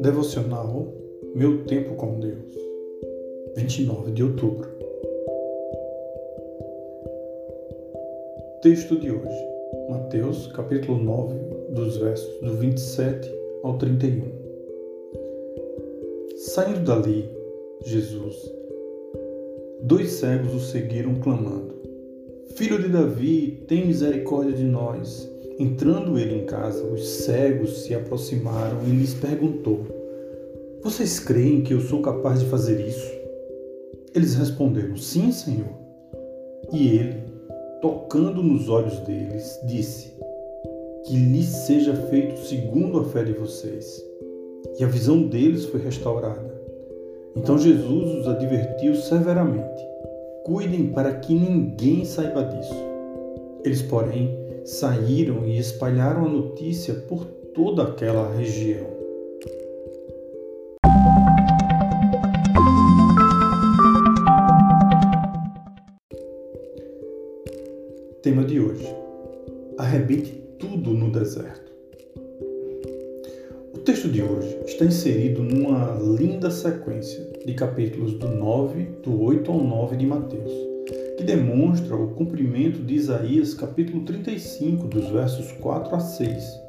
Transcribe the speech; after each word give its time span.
Devocional 0.00 0.86
Meu 1.34 1.64
Tempo 1.64 1.96
com 1.96 2.20
Deus, 2.20 2.56
29 3.56 4.12
de 4.12 4.22
outubro. 4.22 4.68
Texto 8.62 8.96
de 8.96 9.10
hoje, 9.10 9.48
Mateus, 9.90 10.46
capítulo 10.52 10.98
9, 11.02 11.34
dos 11.70 11.96
versos 11.96 12.40
do 12.40 12.54
27 12.54 13.28
ao 13.64 13.76
31. 13.76 14.22
Saindo 16.36 16.80
dali, 16.80 17.28
Jesus, 17.84 18.54
dois 19.82 20.12
cegos 20.12 20.54
o 20.54 20.60
seguiram 20.60 21.16
clamando: 21.16 21.74
Filho 22.54 22.80
de 22.80 22.88
Davi, 22.88 23.64
tem 23.66 23.84
misericórdia 23.84 24.52
de 24.52 24.64
nós. 24.64 25.28
Entrando 25.58 26.16
ele 26.16 26.36
em 26.36 26.46
casa, 26.46 26.84
os 26.84 27.04
cegos 27.04 27.82
se 27.82 27.92
aproximaram 27.92 28.78
e 28.86 28.90
lhes 28.90 29.12
perguntou: 29.14 29.80
Vocês 30.84 31.18
creem 31.18 31.62
que 31.62 31.74
eu 31.74 31.80
sou 31.80 32.00
capaz 32.00 32.38
de 32.38 32.46
fazer 32.46 32.80
isso? 32.80 33.10
Eles 34.14 34.36
responderam: 34.36 34.96
Sim, 34.96 35.32
Senhor. 35.32 35.66
E 36.72 36.96
ele, 36.96 37.24
tocando 37.82 38.40
nos 38.40 38.68
olhos 38.68 39.00
deles, 39.00 39.58
disse: 39.64 40.12
Que 41.04 41.16
lhes 41.16 41.46
seja 41.46 41.94
feito 42.08 42.38
segundo 42.38 43.00
a 43.00 43.04
fé 43.06 43.24
de 43.24 43.32
vocês. 43.32 44.04
E 44.78 44.84
a 44.84 44.86
visão 44.86 45.22
deles 45.22 45.64
foi 45.64 45.80
restaurada. 45.80 46.56
Então 47.34 47.58
Jesus 47.58 48.20
os 48.20 48.28
advertiu 48.28 48.94
severamente: 48.94 49.84
Cuidem 50.44 50.86
para 50.92 51.14
que 51.14 51.34
ninguém 51.34 52.04
saiba 52.04 52.44
disso. 52.44 52.74
Eles, 53.64 53.82
porém, 53.82 54.47
saíram 54.68 55.46
e 55.46 55.58
espalharam 55.58 56.26
a 56.26 56.28
notícia 56.28 56.92
por 56.92 57.24
toda 57.24 57.84
aquela 57.84 58.30
região. 58.34 58.86
Tema 68.22 68.44
de 68.44 68.60
hoje: 68.60 68.86
Arrebente 69.78 70.32
tudo 70.58 70.92
no 70.92 71.10
deserto. 71.10 71.72
O 73.72 73.78
texto 73.78 74.10
de 74.10 74.22
hoje 74.22 74.54
está 74.66 74.84
inserido 74.84 75.42
numa 75.42 75.94
linda 76.20 76.50
sequência 76.50 77.26
de 77.46 77.54
capítulos 77.54 78.12
do 78.18 78.28
9, 78.28 78.84
do 79.02 79.18
8 79.22 79.50
ao 79.50 79.64
9 79.64 79.96
de 79.96 80.06
Mateus 80.06 80.77
que 81.18 81.24
demonstra 81.24 81.96
o 81.96 82.14
cumprimento 82.14 82.78
de 82.78 82.94
Isaías 82.94 83.52
capítulo 83.52 84.04
35, 84.04 84.86
dos 84.86 85.08
versos 85.08 85.50
4 85.50 85.96
a 85.96 85.98
6. 85.98 86.62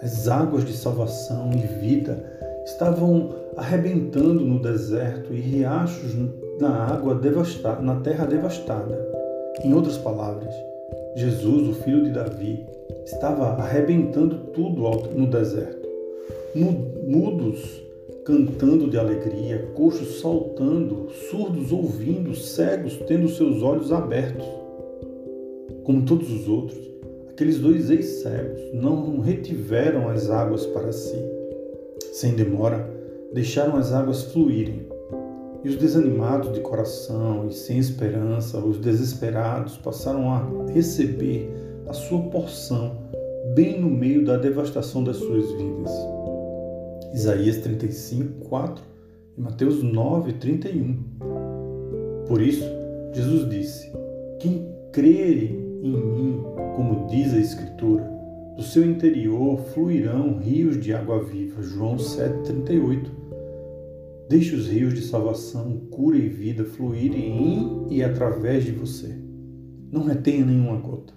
As 0.00 0.28
águas 0.28 0.64
de 0.64 0.72
salvação 0.72 1.50
e 1.52 1.66
vida 1.84 2.24
estavam 2.64 3.34
arrebentando 3.56 4.44
no 4.44 4.62
deserto 4.62 5.34
e 5.34 5.40
riachos 5.40 6.14
na 6.60 6.86
água 6.86 7.16
devastada, 7.16 7.82
na 7.82 7.96
terra 7.96 8.26
devastada. 8.26 8.96
Em 9.64 9.74
outras 9.74 9.98
palavras, 9.98 10.54
Jesus, 11.16 11.68
o 11.68 11.82
filho 11.82 12.04
de 12.04 12.12
Davi, 12.12 12.64
estava 13.04 13.60
arrebentando 13.60 14.52
tudo 14.52 14.82
no 15.16 15.26
deserto. 15.26 15.88
Mudos 16.54 17.83
cantando 18.24 18.88
de 18.88 18.98
alegria, 18.98 19.70
coxos 19.74 20.20
saltando, 20.20 21.08
surdos 21.30 21.70
ouvindo, 21.70 22.34
cegos 22.34 22.96
tendo 23.06 23.28
seus 23.28 23.62
olhos 23.62 23.92
abertos. 23.92 24.46
Como 25.84 26.06
todos 26.06 26.32
os 26.32 26.48
outros, 26.48 26.78
aqueles 27.28 27.58
dois 27.58 27.90
ex-cegos 27.90 28.60
não 28.72 29.20
retiveram 29.20 30.08
as 30.08 30.30
águas 30.30 30.64
para 30.66 30.90
si. 30.90 31.18
Sem 32.12 32.34
demora, 32.34 32.88
deixaram 33.34 33.76
as 33.76 33.92
águas 33.92 34.22
fluírem. 34.22 34.86
E 35.62 35.68
os 35.68 35.76
desanimados 35.76 36.52
de 36.52 36.60
coração 36.60 37.46
e 37.48 37.52
sem 37.52 37.78
esperança, 37.78 38.58
os 38.58 38.78
desesperados, 38.78 39.76
passaram 39.76 40.30
a 40.30 40.46
receber 40.72 41.50
a 41.86 41.92
sua 41.92 42.20
porção 42.30 42.96
bem 43.54 43.80
no 43.80 43.90
meio 43.90 44.24
da 44.24 44.36
devastação 44.36 45.04
das 45.04 45.16
suas 45.16 45.50
vidas. 45.52 46.13
Isaías 47.14 47.58
35, 47.58 48.44
4 48.48 48.84
e 49.38 49.40
Mateus 49.40 49.84
9, 49.84 50.32
31. 50.32 50.98
Por 52.26 52.42
isso, 52.42 52.68
Jesus 53.12 53.48
disse: 53.48 53.92
Quem 54.40 54.68
crer 54.90 55.44
em 55.80 55.92
mim, 55.92 56.42
como 56.74 57.06
diz 57.06 57.32
a 57.32 57.38
Escritura, 57.38 58.02
do 58.56 58.64
seu 58.64 58.84
interior 58.84 59.60
fluirão 59.72 60.38
rios 60.38 60.80
de 60.80 60.92
água 60.92 61.22
viva. 61.22 61.62
João 61.62 62.00
7, 62.00 62.42
38. 62.46 63.08
Deixe 64.28 64.56
os 64.56 64.66
rios 64.66 64.92
de 64.92 65.02
salvação, 65.02 65.82
cura 65.92 66.16
e 66.16 66.28
vida 66.28 66.64
fluírem 66.64 67.30
em 67.30 67.94
e 67.94 68.02
através 68.02 68.64
de 68.64 68.72
você. 68.72 69.16
Não 69.92 70.02
retenha 70.02 70.44
nenhuma 70.44 70.78
gota. 70.78 71.14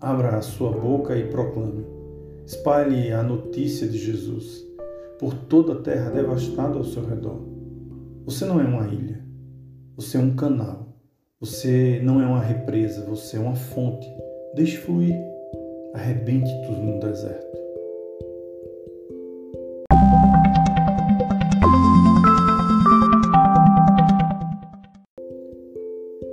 Abra 0.00 0.36
a 0.36 0.42
sua 0.42 0.70
boca 0.70 1.18
e 1.18 1.26
proclame. 1.26 1.84
Espalhe 2.46 3.10
a 3.10 3.20
notícia 3.24 3.88
de 3.88 3.98
Jesus 3.98 4.67
por 5.18 5.34
toda 5.34 5.72
a 5.72 5.82
terra 5.82 6.10
devastada 6.10 6.76
ao 6.76 6.84
seu 6.84 7.04
redor. 7.04 7.40
Você 8.24 8.44
não 8.44 8.60
é 8.60 8.64
uma 8.64 8.86
ilha, 8.86 9.24
você 9.96 10.16
é 10.16 10.20
um 10.20 10.36
canal, 10.36 10.94
você 11.40 12.00
não 12.04 12.20
é 12.20 12.26
uma 12.26 12.40
represa, 12.40 13.04
você 13.04 13.36
é 13.36 13.40
uma 13.40 13.54
fonte. 13.54 14.06
Deixe 14.54 14.76
fluir, 14.76 15.16
arrebente 15.94 16.50
tudo 16.66 16.80
no 16.80 17.00
deserto. 17.00 17.46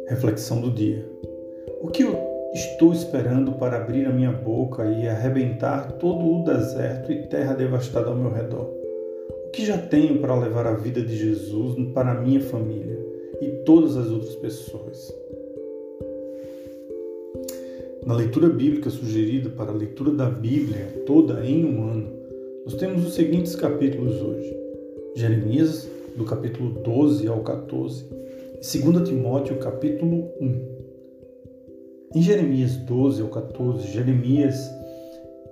Reflexão 0.07 0.61
do 0.61 0.71
dia. 0.71 1.09
O 1.81 1.87
que 1.89 2.03
eu 2.03 2.24
Estou 2.55 2.93
esperando 2.93 3.51
para 3.51 3.75
abrir 3.75 4.05
a 4.05 4.13
minha 4.13 4.31
boca 4.31 4.85
e 4.85 5.05
arrebentar 5.09 5.91
todo 5.91 6.25
o 6.25 6.41
deserto 6.45 7.11
e 7.11 7.27
terra 7.27 7.53
devastada 7.53 8.07
ao 8.07 8.15
meu 8.15 8.31
redor. 8.31 8.71
O 9.47 9.49
que 9.51 9.65
já 9.65 9.77
tenho 9.77 10.19
para 10.19 10.39
levar 10.39 10.65
a 10.65 10.73
vida 10.73 11.01
de 11.01 11.17
Jesus 11.17 11.75
para 11.93 12.13
a 12.13 12.21
minha 12.21 12.39
família 12.39 12.97
e 13.41 13.47
todas 13.65 13.97
as 13.97 14.09
outras 14.09 14.35
pessoas? 14.37 15.13
Na 18.05 18.15
leitura 18.15 18.47
bíblica 18.47 18.89
sugerida 18.89 19.49
para 19.49 19.71
a 19.71 19.75
leitura 19.75 20.11
da 20.11 20.29
Bíblia 20.29 21.03
toda 21.05 21.45
em 21.45 21.65
um 21.65 21.83
ano, 21.91 22.07
nós 22.63 22.75
temos 22.75 23.05
os 23.05 23.15
seguintes 23.15 23.53
capítulos 23.53 24.21
hoje: 24.21 24.57
Jeremias, 25.13 25.89
do 26.15 26.23
capítulo 26.23 26.69
12 26.69 27.27
ao 27.27 27.41
14, 27.41 28.05
e 28.61 28.79
2 28.79 29.09
Timóteo, 29.09 29.57
capítulo 29.57 30.31
1. 30.39 30.74
Em 32.15 32.21
Jeremias 32.21 32.77
12 32.77 33.21
ao 33.21 33.27
14, 33.27 33.91
Jeremias 33.91 34.73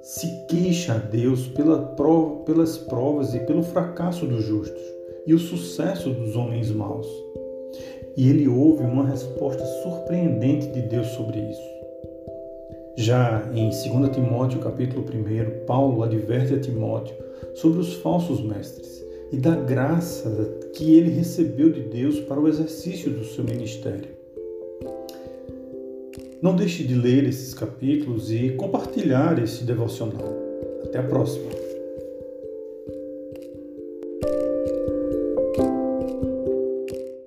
se 0.02 0.46
queixa 0.48 0.94
a 0.94 0.98
Deus 0.98 1.46
pela 1.50 1.78
prova, 1.78 2.38
pelas 2.46 2.78
provas 2.78 3.36
e 3.36 3.40
pelo 3.40 3.62
fracasso 3.64 4.26
dos 4.26 4.46
justos 4.46 4.82
e 5.28 5.34
o 5.34 5.40
sucesso 5.40 6.10
dos 6.12 6.38
homens 6.38 6.72
maus. 6.72 7.06
E 8.16 8.30
ele 8.30 8.48
ouve 8.48 8.82
uma 8.82 9.06
resposta 9.06 9.66
surpreendente 9.84 10.68
de 10.68 10.84
Deus 10.84 11.08
sobre 11.08 11.38
isso. 11.38 11.70
Já 12.96 13.46
em 13.54 13.70
2 13.70 14.16
Timóteo 14.16 14.62
capítulo 14.62 15.04
1, 15.04 15.66
Paulo 15.66 16.02
adverte 16.02 16.54
a 16.54 16.62
Timóteo 16.62 17.18
sobre 17.56 17.80
os 17.80 17.96
falsos 17.96 18.40
mestres 18.40 19.04
e 19.34 19.38
da 19.38 19.54
graça 19.54 20.30
que 20.74 20.96
ele 20.96 21.10
recebeu 21.10 21.70
de 21.74 21.82
Deus 21.82 22.22
para 22.22 22.40
o 22.40 22.48
exercício 22.48 23.12
do 23.12 23.26
seu 23.26 23.44
ministério. 23.44 24.23
Não 26.44 26.54
deixe 26.54 26.84
de 26.84 26.94
ler 26.94 27.24
esses 27.24 27.54
capítulos 27.54 28.30
e 28.30 28.50
compartilhar 28.50 29.42
esse 29.42 29.64
devocional. 29.64 30.28
Até 30.84 31.00
a 31.00 31.04
próxima! 31.04 31.73